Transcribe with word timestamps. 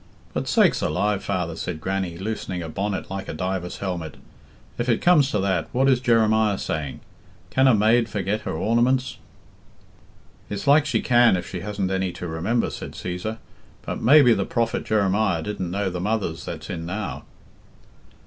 "But 0.33 0.47
sakes 0.47 0.81
alive, 0.81 1.23
father," 1.23 1.55
said 1.55 1.79
Grannie, 1.79 2.17
loosening 2.17 2.63
a 2.63 2.69
bonnet 2.69 3.11
like 3.11 3.29
a 3.29 3.35
diver's 3.35 3.77
helmet, 3.77 4.17
"if 4.79 4.89
it 4.89 4.99
comes 4.99 5.29
to 5.29 5.37
that, 5.41 5.67
what 5.73 5.87
is 5.87 5.99
Jeremiah 5.99 6.57
saying, 6.57 7.01
'Can 7.51 7.67
a 7.67 7.75
maid 7.75 8.09
forget 8.09 8.41
her 8.41 8.51
ornaments?'" 8.53 9.17
"It's 10.49 10.65
like 10.65 10.87
she 10.87 11.01
can 11.03 11.37
if 11.37 11.47
she 11.47 11.59
hasn't 11.59 11.91
any 11.91 12.11
to 12.13 12.25
remember," 12.25 12.71
said 12.71 12.93
Cæsar. 12.93 13.37
"But 13.83 14.01
maybe 14.01 14.33
the 14.33 14.43
prophet 14.43 14.85
Jeremiah 14.85 15.43
didn't 15.43 15.69
know 15.69 15.91
the 15.91 16.01
mothers 16.01 16.45
that's 16.45 16.71
in 16.71 16.83
now." 16.87 17.23